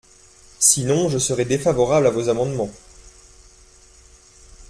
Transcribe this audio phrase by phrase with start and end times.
[0.57, 2.71] Sinon, je serai défavorable à vos amendements.